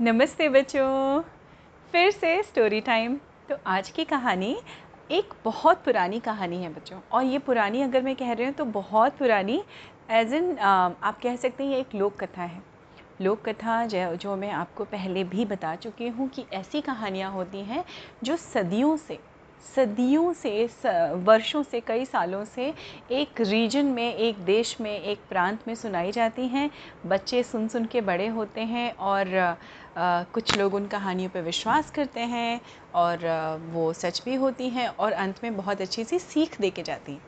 [0.00, 1.20] नमस्ते बच्चों।
[1.92, 3.16] फिर से स्टोरी टाइम
[3.48, 4.56] तो आज की कहानी
[5.10, 8.64] एक बहुत पुरानी कहानी है बच्चों। और ये पुरानी अगर मैं कह रही हूँ तो
[8.64, 9.62] बहुत पुरानी
[10.10, 12.62] एज इन आप कह सकते हैं ये एक लोक कथा है।
[13.22, 17.84] लोक कथा जो मैं आपको पहले भी बता चुकी हूँ कि ऐसी कहानियाँ होती हैं
[18.24, 19.18] जो सदियों से
[19.76, 20.64] सदियों से
[21.24, 22.72] वर्षों से कई सालों से
[23.10, 26.70] एक रीजन में एक देश में एक प्रांत में सुनाई जाती हैं।
[27.06, 31.90] बच्चे सुन सुन के बड़े होते हैं और आ, कुछ लोग उन कहानियों पर विश्वास
[31.90, 32.60] करते हैं
[32.94, 36.70] और आ, वो सच भी होती हैं और अंत में बहुत अच्छी सी सीख दे
[36.70, 37.22] के जाती हैं।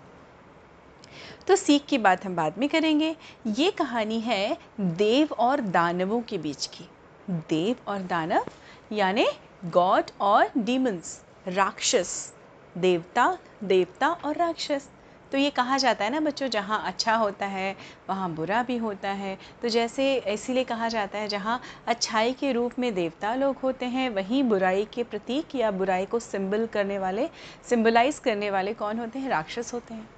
[1.47, 6.39] तो सीख की बात हम बाद में करेंगे। ये कहानी है देव और दानवों के
[6.39, 6.89] बीच की।
[7.31, 8.45] देव और दानव
[8.93, 9.27] यानी
[9.65, 12.33] गॉड और डीमंस। राक्षस,
[12.79, 14.89] देवता देवता और राक्षस।
[15.33, 17.77] तो ये कहा जाता है ना बच्चों, जहाँ अच्छा होता है,
[18.09, 22.79] वहाँ बुरा भी होता है। तो जैसे इसीलिए कहा जाता है, जहाँ अच्छाई के रूप
[22.79, 27.29] में देवता लोग होते हैं, वहीं बुराई के प्रतीक या बुराई को सिंबल करने वाले,
[27.69, 29.29] सिंबलाइज करने वाले कौन होते हैं?
[29.29, 30.09] राक्षस होते हैं।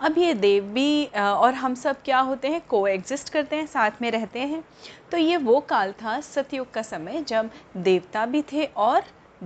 [0.00, 2.60] अब ये देव भी और हम सब क्या होते हैं?
[2.60, 4.62] को एग्जिस्ट करते हैं, साथ में रहते हैं।
[5.10, 9.02] तो ये वो काल था, सतयुग का समय, जब देवता भी थे और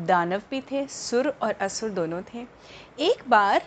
[0.06, 2.46] दानव भी थे सुर और असुर दोनों थे।
[3.00, 3.62] एक बार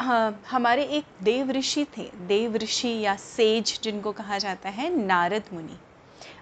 [0.00, 5.44] हाँ, हमारे एक देव ऋषि थे। देव ऋषि या सेज जिनको कहा जाता है नारद
[5.52, 5.78] मुनि।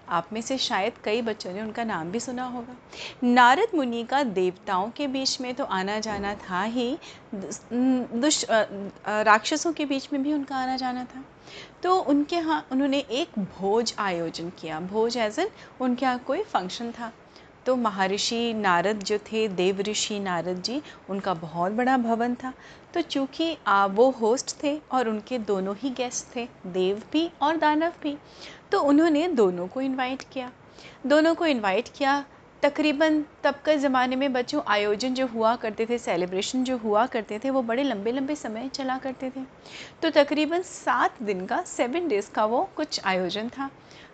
[0.09, 2.75] आप में से शायद कई बच्चों ने उनका नाम भी सुना होगा।
[3.23, 6.97] नारद मुनि का देवताओं के बीच में तो आना जाना था ही।
[7.73, 11.23] दुष् राक्षसों के बीच में भी उनका आना जाना था।
[11.83, 15.49] तो उनके यहाँ उन्होंने एक भोज आयोजन किया। भोज एज एन
[15.81, 17.11] उनके यहाँ कोई फ़ंक्शन था।
[17.65, 22.53] तो महर्षि नारद जो थे, देव ऋषि नारद जी, उनका बहुत बड़ा भवन था।
[22.93, 27.93] तो चूँकि वो होस्ट थे और उनके दोनों ही गेस्ट थे, देव भी और दानव
[28.03, 28.17] भी
[28.71, 30.51] तो उन्होंने दोनों को इनवाइट किया।
[31.07, 32.23] दोनों को इनवाइट किया
[32.65, 37.37] तकरीबन तब के ज़माने में बच्चों, आयोजन जो हुआ करते थे सेलिब्रेशन जो हुआ करते
[37.39, 39.43] थे, वो बड़े लंबे लंबे समय चला करते थे।
[40.01, 43.69] तो तकरीबन सात दिन का सेवन डेज़ का वो कुछ आयोजन था।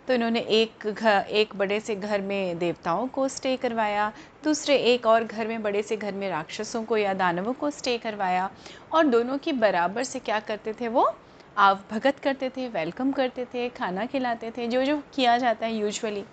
[0.08, 4.12] तो इन्होंने एक घर एक बड़े से घर में देवताओं को स्टे करवाया,
[4.44, 7.98] दूसरे एक और घर में बड़े से घर में राक्षसों को या दानवों को स्टे
[7.98, 8.50] करवाया
[8.92, 11.10] और दोनों की बराबर से क्या करते थे वो?
[11.58, 15.76] आव भगत करते थे वेलकम करते थे, खाना खिलाते थे जो जो किया जाता है
[15.76, 16.24] यूजुअली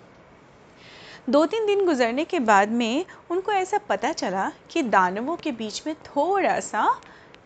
[1.29, 5.81] दो तीन दिन गुजरने के बाद में उनको ऐसा पता चला कि दानवों के बीच
[5.87, 6.85] में थोड़ा सा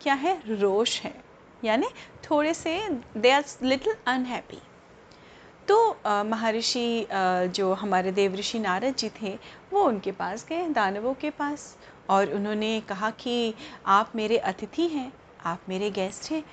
[0.01, 1.13] क्या है, रोष है।
[1.63, 1.87] यानी
[2.23, 2.77] थोड़े से
[3.17, 4.59] दे आर लिटिल अनहैप्पी
[5.67, 7.07] तो महर्षि
[7.49, 9.33] जो हमारे देव ऋषि नारद जी थे,
[9.73, 11.75] वो उनके पास गए, दानवों के पास,
[12.09, 13.53] और उन्होंने कहा कि
[13.85, 15.11] आप मेरे अतिथि हैं,
[15.45, 16.43] आप मेरे गेस्ट हैं,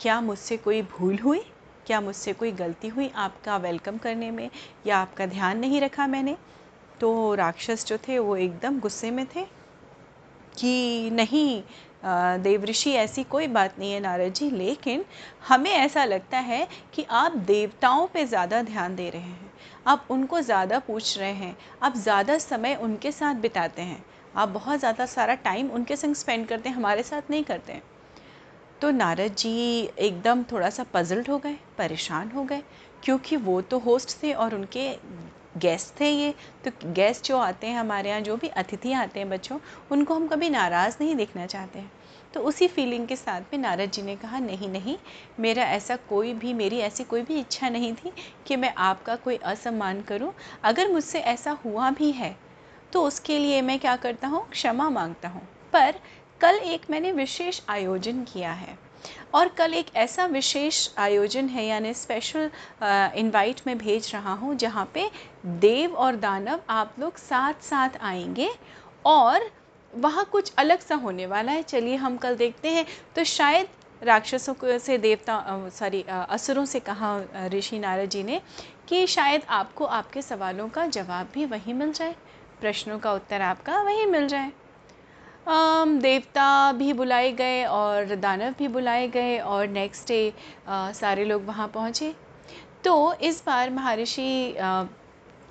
[0.00, 1.40] क्या मुझसे कोई भूल हुई?
[1.86, 4.48] क्या मुझसे कोई गलती हुई आपका वेलकम करने में,
[4.86, 6.36] या आपका ध्यान नहीं रखा मैंने?
[7.02, 9.42] तो राक्षस जो थे, वो एकदम गुस्से में थे
[10.54, 11.62] कि नहीं
[12.42, 15.04] देवऋषि, ऐसी कोई बात नहीं है नारद जी लेकिन
[15.48, 19.50] हमें ऐसा लगता है कि आप देवताओं पे ज़्यादा ध्यान दे रहे हैं।
[19.86, 24.04] आप उनको ज़्यादा पूछ रहे हैं, आप ज़्यादा समय उनके साथ बिताते हैं,
[24.36, 27.82] आप बहुत ज़्यादा सारा टाइम उनके संग स्पेंड करते हैं, हमारे साथ नहीं करते हैं।
[28.80, 32.62] तो नारद जी एकदम थोड़ा सा पजल्ड हो गए, परेशान हो गए,
[33.04, 34.90] क्योंकि वो तो होस्ट थे और उनके
[35.56, 39.28] गेस्ट थे ये। तो गेस्ट जो आते हैं हमारे यहाँ, जो भी अतिथि आते हैं
[39.30, 39.58] बच्चों,
[39.92, 41.90] उनको हम कभी नाराज़ नहीं देखना चाहते हैं।
[42.34, 44.96] तो उसी फीलिंग के साथ में नारद जी ने कहा, नहीं नहीं,
[45.40, 48.12] मेरा ऐसा कोई भी, मेरी ऐसी कोई भी इच्छा नहीं थी
[48.46, 50.32] कि मैं आपका कोई असम्मान करूँ।
[50.64, 52.36] अगर मुझसे ऐसा हुआ भी है
[52.92, 54.48] तो उसके लिए मैं क्या करता हूँ?
[54.50, 55.42] क्षमा माँगता हूँ।
[55.72, 55.94] पर
[56.40, 58.78] कल एक मैंने विशेष आयोजन किया है।
[59.34, 62.50] और कल एक ऐसा विशेष आयोजन है, यानी स्पेशल
[63.16, 65.10] इनवाइट में भेज रहा हूँ, जहाँ पे
[65.46, 68.50] देव और दानव आप लोग साथ साथ आएँगे
[69.04, 69.50] और
[69.92, 72.84] वहाँ कुछ अलग सा होने वाला है। चलिए हम कल देखते हैं।
[73.16, 73.68] तो शायद
[74.02, 77.18] राक्षसों से देवता सॉरी असुरों से कहा
[77.52, 78.40] ऋषि नारद जी ने
[78.88, 82.14] कि शायद आपको आपके सवालों का जवाब भी वहीं मिल जाए।
[82.60, 84.50] प्रश्नों का उत्तर आपका वहीं मिल जाए।
[85.46, 90.32] देवता भी बुलाए गए और दानव भी बुलाए गए और नेक्स्ट डे
[90.68, 92.14] सारे लोग वहाँ पहुँचे।
[92.84, 94.54] तो इस बार महर्षि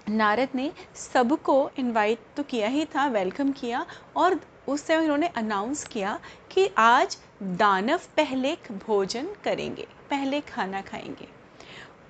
[0.10, 3.86] नारद ने सबको इनवाइट तो किया ही था वेलकम किया
[4.18, 6.20] और उस समय उन्होंने अनाउंस किया
[6.52, 8.56] कि आज दानव पहले
[8.88, 11.28] भोजन करेंगे, पहले खाना खाएँगे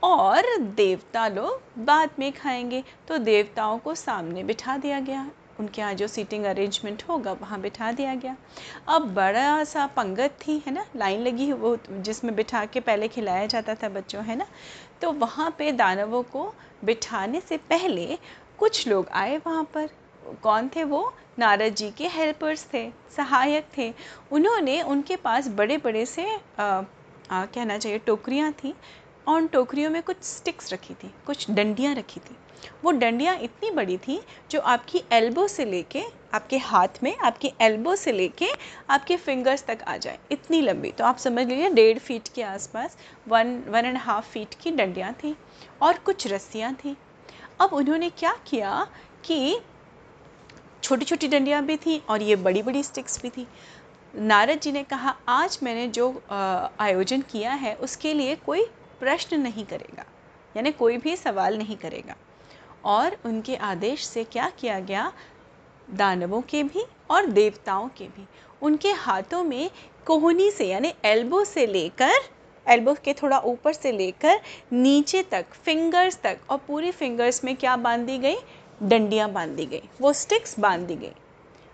[0.04, 5.30] और देवता लोग बाद में खाएँगे। तो देवताओं को सामने बिठा दिया गया।
[5.62, 8.36] उनके यहाँ जो सीटिंग अरेंजमेंट होगा वहाँ बिठा दिया गया।
[8.88, 10.86] अब बड़ा सा पंगत थी है ना?
[10.96, 14.48] लाइन लगी वो जिसमें बिठा के पहले खिलाया जाता था बच्चों है ना?
[15.02, 16.54] तो वहाँ पे दानवों को
[16.86, 18.18] बिठाने से पहले
[18.60, 19.90] कुछ लोग आए वहाँ पर।
[20.44, 21.14] कौन थे वो?
[21.40, 23.94] नारद जी के हेल्पर्स थे सहायक थे।
[24.32, 26.26] उन्होंने उनके पास बड़े बड़े से
[26.60, 26.64] आ,
[27.32, 28.74] आ, कहना चाहिए टोकरियाँ थी।
[29.32, 32.36] और टोकरियों में कुछ स्टिक्स रखी थी, कुछ डंडियाँ रखी थी।
[32.84, 34.20] वो डंडियाँ इतनी बड़ी थी
[34.52, 36.02] जो आपकी एल्बो से लेके,
[36.34, 38.48] आपके हाथ में, आपकी एल्बो से लेके
[38.90, 42.98] आपके फिंगर्स तक आ जाए। इतनी लंबी। तो आप समझ लीजिए, डेढ़ फीट के आसपास
[43.28, 45.36] one one and half feet की डंडियाँ थी
[45.82, 46.96] और कुछ रस्सियाँ थी।
[47.62, 48.88] अब उन्होंने क्या किया
[49.26, 49.60] कि
[50.84, 53.48] छोटी छोटी डंडियाँ भी थी और ये बड़ी बड़ी स्टिक्स भी थी।
[54.14, 58.66] नारद जी ने कहा, आज मैंने जो आयोजन किया है, उसके लिए कोई
[59.02, 60.06] प्रश्न नहीं करेगा,
[60.56, 62.16] यानी कोई भी सवाल नहीं करेगा।
[62.86, 65.12] और उनके आदेश से क्या किया गया?
[65.88, 68.28] दानवों के भी और देवताओं के भी।
[68.62, 69.70] उनके हाथों में
[70.06, 72.14] कोहनी से, यानी एल्बो से लेकर,
[72.66, 74.40] एल्बो के थोड़ा ऊपर से लेकर
[74.74, 78.36] नीचे तक फिंगर्स तक, और पूरी फिंगर्स में क्या बाँध दी गई?
[78.84, 81.14] डंडियाँ बाँध दी गई। वो स्टिक्स बाँध दी गई।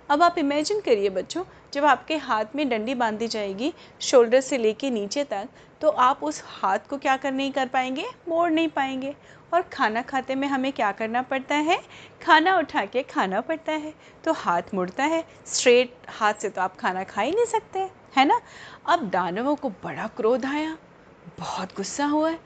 [0.09, 4.89] अब आप इमेजिन करिए बच्चों जब आपके हाथ में डंडी बांधी जाएगी, शोल्डर से लेके
[4.89, 5.47] नीचे तक
[5.81, 8.05] तो आप उस हाथ को क्या कर नहीं कर पाएँगे?
[8.27, 9.15] मोड़ नहीं पाएँगे।
[9.53, 11.79] और खाना खाते में हमें क्या करना पड़ता है?
[12.21, 13.93] खाना उठा के खाना पड़ता है।
[14.23, 17.79] तो हाथ मुड़ता है। स्ट्रेट हाथ से तो आप खाना खा ही नहीं सकते,
[18.17, 18.41] है ना?
[18.89, 20.77] अब दानवों को बड़ा क्रोध आया।
[21.39, 22.39] बहुत गुस्सा हुआ। है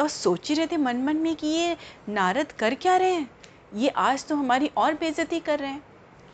[0.00, 1.76] और सोच ही रहे थे मन मन में कि ये
[2.08, 3.30] नारद कर क्या रहे हैं?
[3.74, 5.82] ये आज तो हमारी और बेइज्जती कर रहे हैं।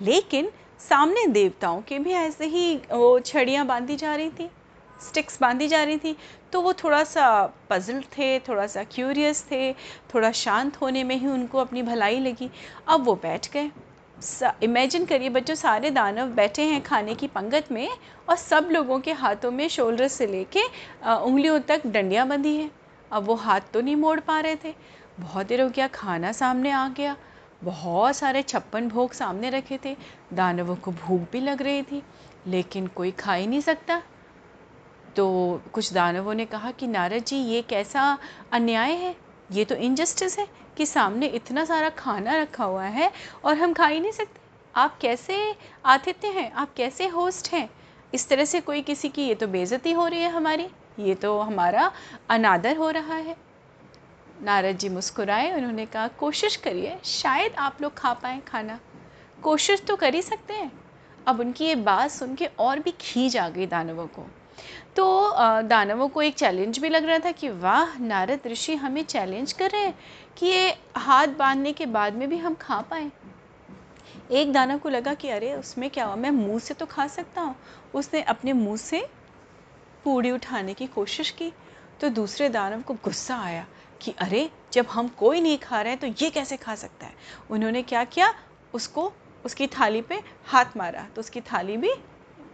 [0.02, 0.50] लेकिन
[0.88, 4.49] सामने देवताओं के भी ऐसे ही वो छड़ियाँ बांधी जा रही थी
[5.00, 6.17] स्टिक्स बांधी जा रही थी
[6.52, 7.25] तो वो थोड़ा सा
[7.70, 9.73] पजल थे, थोड़ा सा क्यूरियस थे,
[10.14, 12.50] थोड़ा शांत होने में ही उनको अपनी भलाई लगी।
[12.88, 13.70] अब वो बैठ गए।
[14.62, 17.88] इमेजिन करिए बच्चों, सारे दानव बैठे हैं खाने की पंगत में
[18.29, 20.62] और सब लोगों के हाथों में शोल्डर से लेके
[21.06, 22.70] उंगलियों तक डंडियाँ बंधी हैं।
[23.11, 24.75] अब वो हाथ तो नहीं मोड़ पा रहे थे।
[25.20, 27.17] बहुत देर हो गया, खाना सामने आ गया।
[27.62, 29.97] बहुत सारे छप्पन भोग सामने रखे थे।
[30.32, 32.03] दानवों को भूख भी लग रही थी,
[32.47, 34.03] लेकिन कोई खा ही नहीं सकता।
[35.17, 38.19] तो कुछ दानवों ने कहा कि, नारद जी, ये कैसा
[38.53, 39.17] अन्याय है?
[39.53, 43.12] ये तो इनजस्टिस है कि सामने इतना सारा खाना रखा हुआ है
[43.44, 44.41] और हम खा ही नहीं सकते।
[44.76, 45.55] आप कैसे
[45.87, 46.53] आतिथ्य हैं?
[46.53, 47.70] आप कैसे होस्ट हैं?
[48.15, 50.69] इस तरह से कोई किसी की, ये तो बेज़ती हो रही है हमारी।
[50.99, 51.93] ये तो हमारा
[52.31, 53.51] अनादर हो रहा है।
[54.43, 58.81] नारद जी मुस्कुराए, उन्होंने कहा, कोशिश करिए, शायद आप लोग खा पाएँ खाना।
[59.43, 60.73] कोशिश तो कर ही सकते हैं।
[61.27, 64.27] अब उनकी ये बात सुन के और भी खींच आ गई दानवों को।
[64.97, 69.53] तो दानवों को एक चैलेंज भी लग रहा था कि, वाह, नारद ऋषि हमें चैलेंज
[69.53, 69.99] कर रहे हैं
[70.37, 73.11] कि ये हाथ बांधने के बाद में भी हम खा पाए।
[74.31, 76.17] एक दानव को लगा कि, अरे, उसमें क्या हुआ?
[76.17, 77.56] मैं मुँह से तो खा सकता हूँ।
[77.94, 79.09] उसने अपने मुँह से
[80.05, 81.53] पूड़ी उठाने की कोशिश की
[82.00, 83.67] तो दूसरे दानव को गुस्सा आया।
[84.02, 87.12] कि अरे जब हम कोई नहीं खा रहे हैं तो ये कैसे खा सकता है?
[87.50, 88.32] उन्होंने क्या किया?
[88.75, 89.12] उसको
[89.44, 91.93] उसकी थाली पे हाथ मारा तो उसकी थाली भी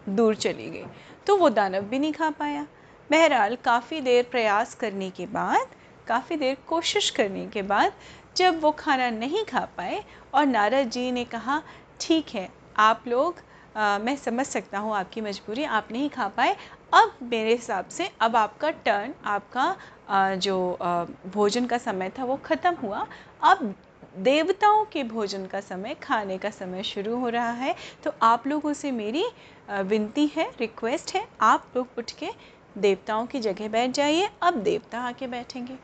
[0.08, 0.84] दूर चली गई।
[1.26, 2.66] तो वो दानव भी नहीं खा पाया।
[3.10, 5.74] बहरहाल काफ़ी देर प्रयास करने के बाद
[6.06, 7.92] काफ़ी देर कोशिश करने के बाद
[8.36, 10.02] जब वो खाना नहीं खा पाए
[10.34, 11.62] और नारद जी ने कहा
[12.00, 12.48] ठीक है
[12.78, 13.40] आप लोग
[13.76, 16.56] आ, मैं समझ सकता हूँ आपकी मजबूरी आप नहीं खा पाए
[16.92, 20.78] अब मेरे हिसाब से, अब आपका टर्न आपका जो
[21.26, 23.06] भोजन का समय था वो ख़त्म हुआ।
[23.44, 23.74] अब
[24.18, 28.72] देवताओं के भोजन का समय, खाने का समय शुरू हो रहा है। तो आप लोगों
[28.72, 29.24] से मेरी
[29.70, 32.30] विनती है रिक्वेस्ट है, आप लोग उठ के
[32.78, 35.76] देवताओं की जगह बैठ जाइए। अब देवता आके बैठेंगे।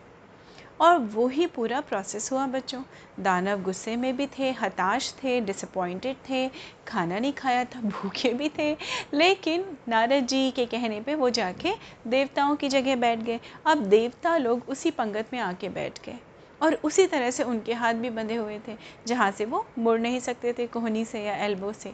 [0.81, 2.83] और वो ही पूरा प्रोसेस हुआ बच्चों।
[3.21, 6.51] दानव गुस्से में भी थे, हताश थे डिसअपॉइंटेड थे,
[6.89, 8.77] खाना नहीं खाया था, भूखे भी थे।
[9.15, 11.73] लेकिन नारद जी के कहने पे वो जाके
[12.07, 16.19] देवताओं की जगह बैठ गए। अब देवता लोग उसी पंगत में आके बैठ गए
[16.63, 18.77] और उसी तरह से उनके हाथ भी बंधे हुए थे,
[19.07, 21.93] जहाँ से वो मुड़ नहीं सकते थे कोहनी से या एल्बो से।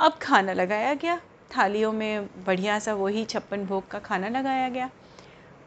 [0.00, 1.20] अब खाना लगाया गया।
[1.56, 4.90] थालियों में बढ़िया सा वही छप्पन भोग का खाना लगाया गया।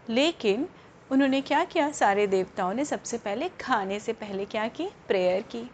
[0.09, 0.67] लेकिन
[1.11, 1.91] उन्होंने क्या किया?
[1.91, 4.87] सारे देवताओं ने सबसे पहले खाने से पहले क्या की?
[5.07, 5.71] प्रेयर की।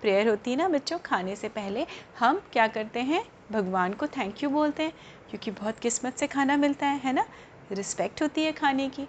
[0.00, 1.86] प्रेयर होती है ना बच्चों, खाने से पहले
[2.18, 3.24] हम क्या करते हैं?
[3.52, 4.92] भगवान को थैंक यू बोलते हैं,
[5.30, 7.24] क्योंकि बहुत किस्मत से खाना मिलता है है ना?
[7.72, 9.06] रिस्पेक्ट होती है खाने की।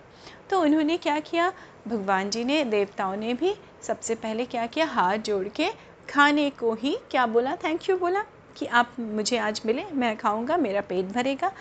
[0.50, 1.54] तो उन्होंने क्या किया?
[1.88, 4.86] भगवान जी ने, देवताओं ने भी सबसे पहले क्या किया?
[4.86, 5.70] हाथ जोड़ के
[6.10, 7.56] खाने को ही क्या बोला?
[7.56, 8.24] थैंक यू बोला
[8.56, 11.52] कि आप मुझे आज मिले, मैं खाऊँगा, मेरा पेट भरेगा।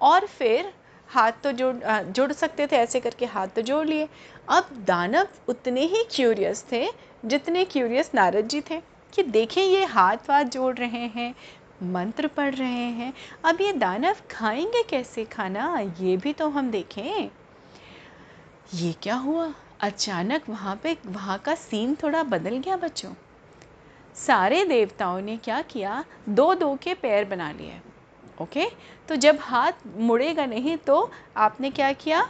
[0.00, 0.72] और फिर
[1.14, 4.08] हाथ तो जोड़ जोड़ सकते थे, ऐसे करके हाथ तो जोड़ लिए।
[4.48, 6.86] अब दानव उतने ही क्यूरियस थे,
[7.24, 8.80] जितने क्यूरियस नारद जी थे,
[9.12, 11.34] कि देखें ये हाथ वाथ जोड़ रहे हैं,
[11.82, 13.12] मंत्र पढ़ रहे हैं,
[13.44, 17.30] अब ये दानव खाएँगे कैसे खाना, ये भी तो हम देखें।
[18.74, 19.52] ये क्या हुआ?
[19.80, 23.12] अचानक वहाँ पे, वहाँ का सीन थोड़ा बदल गया बच्चों।
[24.16, 26.04] सारे देवताओं ने क्या किया?
[26.28, 27.80] दो दो के पैर बना लिए।
[28.42, 28.66] ओके?
[29.08, 32.26] तो जब हाथ मुड़ेगा नहीं तो आपने क्या किया?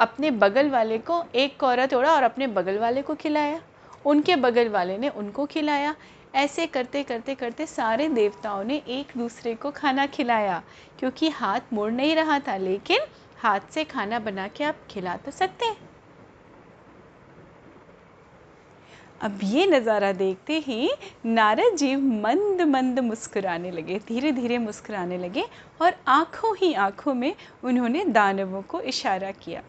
[0.00, 3.60] अपने बगल वाले को एक कौरा तोड़ा और अपने बगल वाले को खिलाया।
[4.04, 5.94] उनके बगल वाले ने उनको खिलाया।
[6.34, 10.62] ऐसे करते करते करते सारे देवताओं ने एक दूसरे को खाना खिलाया,
[10.98, 13.06] क्योंकि हाथ मुड़ नहीं रहा था, लेकिन
[13.38, 15.85] हाथ से खाना बना के आप खिला तो सकते हैं।
[19.20, 20.88] अब ये नज़ारा देखते ही
[21.26, 25.44] नारद जी मंद मंद मुस्कुराने लगे धीरे धीरे मुस्कुराने लगे
[25.82, 29.62] और आँखों ही आँखों में उन्होंने दानवों को इशारा किया।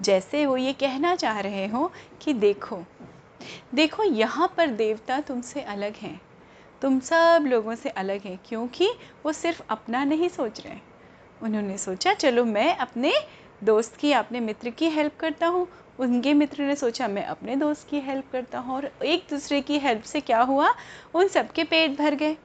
[0.00, 1.90] जैसे वो ये कहना चाह रहे हो
[2.22, 2.82] कि देखो
[3.74, 6.20] देखो यहाँ पर देवता तुमसे अलग हैं।
[6.82, 8.90] तुम सब लोगों से अलग हैं क्योंकि
[9.24, 10.78] वो सिर्फ़ अपना नहीं सोच रहे
[11.40, 13.12] उन्होंने सोचा, चलो मैं अपने
[13.64, 15.66] दोस्त की, अपने मित्र की हेल्प करता हूँ
[15.98, 19.78] उनके मित्र ने सोचा, मैं अपने दोस्त की हेल्प करता हूँ और एक दूसरे की
[19.78, 20.74] हेल्प से क्या हुआ?
[21.14, 22.36] उन सबके पेट भर गए।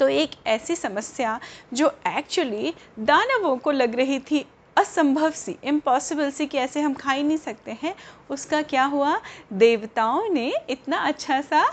[0.00, 1.40] तो एक ऐसी समस्या
[1.72, 4.44] जो एक्चुअली दानवों को लग रही थी,
[4.76, 7.94] असंभव सी इम्पॉसिबल सी कि ऐसे हम खा ही नहीं सकते हैं,
[8.30, 9.20] उसका क्या हुआ?
[9.52, 11.64] देवताओं ने इतना अच्छा सा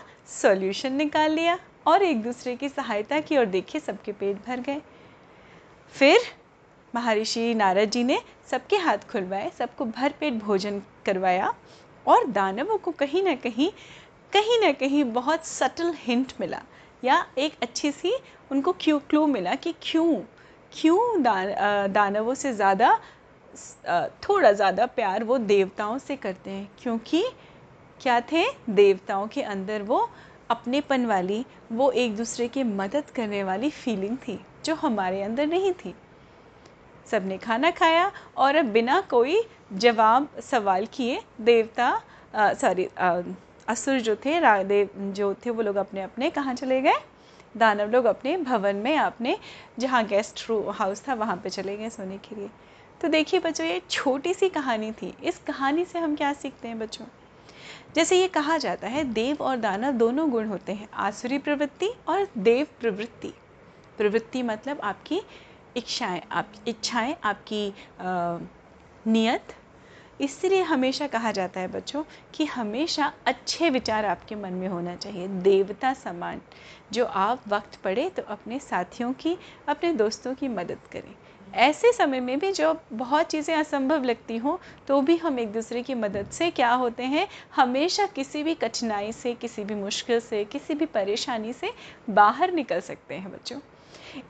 [0.42, 4.82] सॉल्यूशन निकाल लिया और एक दूसरे की सहायता की और देखिए सबके पेट भर गए।
[5.94, 6.20] फिर
[6.96, 8.20] महर्षि नारद जी ने
[8.52, 11.54] सबके हाथ खुलवाए, सबको भर पेट भोजन करवाया
[12.06, 13.70] और दानवों को कहीं ना कहीं
[14.34, 16.62] कहीं ना कहीं बहुत सटल हिंट मिला
[17.04, 18.14] या एक अच्छी सी
[18.52, 20.14] उनको क्यों क्लू मिला कि क्यों
[20.74, 21.54] क्यों दान
[21.94, 22.98] दानवों से ज़्यादा
[24.24, 27.24] थोड़ा ज़्यादा प्यार वो देवताओं से करते हैं, क्योंकि
[28.02, 28.44] क्या थे?
[28.70, 30.10] देवताओं के अंदर वो
[30.50, 35.72] अपनेपन वाली, वो एक दूसरे की मदद करने वाली फीलिंग थी, जो हमारे अंदर नहीं
[35.76, 35.94] थी।
[37.12, 39.42] सबने खाना खाया और अब बिना कोई
[39.74, 42.02] जवाब सवाल किए देवता
[42.36, 42.88] सॉरी
[43.68, 46.94] असुर जो थे रादेव जो थे, वो लोग अपने अपने कहाँ चले गए?
[47.58, 49.38] दानव लोग अपने भवन में, अपने
[49.80, 50.46] जहाँ गेस्ट
[50.76, 52.50] हाउस था, वहाँ पे चले गए सोने के लिए।
[53.02, 56.80] तो देखिए बच्चों, ये छोटी सी कहानी थी। इस कहानी से हम क्या सीखते हैं
[56.80, 57.06] बच्चों?
[57.96, 62.28] जैसे ये कहा जाता है, देव और दानव दोनों गुण होते हैं, आसुरी प्रवृत्ति और
[62.38, 63.34] देव प्रवृत्ति।
[63.98, 65.22] प्रवृत्ति मतलब आपकी
[65.76, 67.74] इच्छाएँ, आप, इच्छाएँ, आपकी
[69.06, 69.54] नियत।
[70.22, 72.04] इसलिए हमेशा कहा जाता है बच्चों
[72.34, 76.42] कि हमेशा अच्छे विचार आपके मन में होना चाहिए। देवता समान,
[76.94, 79.38] जो आप वक्त पड़े तो अपने साथियों की,
[79.68, 81.14] अपने दोस्तों की मदद करें।
[81.58, 85.82] ऐसे समय में भी जो बहुत चीज़ें असंभव लगती हों तो भी हम एक दूसरे
[85.84, 87.28] की मदद से क्या होते हैं?
[87.56, 91.74] हमेशा किसी भी कठिनाई से, किसी भी मुश्किल से, किसी भी परेशानी से
[92.10, 93.60] बाहर निकल सकते हैं बच्चों।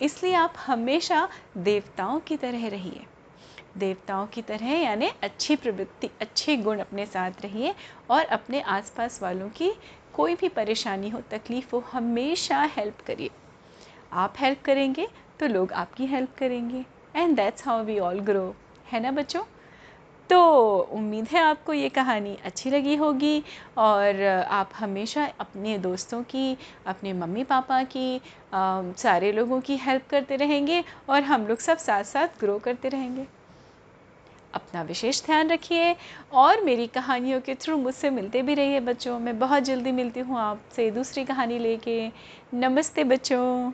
[0.02, 3.06] इसलिए आप हमेशा देवताओं की तरह रहिए।
[3.78, 7.74] देवताओं की तरह यानी अच्छी प्रवृत्ति, अच्छे गुण अपने साथ रहिए
[8.10, 9.72] और अपने आसपास वालों की
[10.14, 13.30] कोई भी परेशानी हो, तकलीफ़ हो, हमेशा हेल्प करिए।
[14.14, 15.08] आप हेल्प करेंगे
[15.40, 16.86] तो लोग आपकी हेल्प करेंगे।
[17.16, 18.56] And that's how we all grow
[18.92, 19.44] है ना बच्चों?
[20.30, 23.44] तो उम्मीद है आपको ये कहानी अच्छी लगी होगी
[23.78, 28.22] और आप हमेशा अपने दोस्तों की अपने मम्मी पापा की
[28.54, 32.90] आ, सारे लोगों की हेल्प करते रहेंगे और हम लोग सब साथ साथ ग्रो करते
[32.90, 33.26] रहेंगे।
[34.54, 35.96] अपना विशेष ध्यान रखिए
[36.34, 40.40] और मेरी कहानियों के थ्रू मुझसे मिलते भी रहिए बच्चों। मैं बहुत जल्दी मिलती हूँ
[40.40, 42.12] आपसे दूसरी कहानी लेके।
[42.54, 43.72] नमस्ते बच्चों।